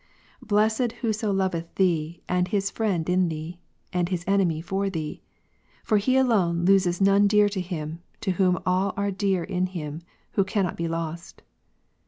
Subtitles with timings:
[0.41, 3.59] Blessed whoso loveth Thee, and his friend in Thee,
[3.93, 5.21] and his enemy for Thee.
[5.83, 10.01] For he alone loses none dear to him, to whom all are dear in Him
[10.31, 10.75] Who cannot Gen.
[10.77, 11.43] 2, be lost.